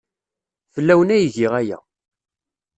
Fell-awen 0.73 1.13
ay 1.15 1.25
giɣ 1.35 1.51
aya. 1.61 1.77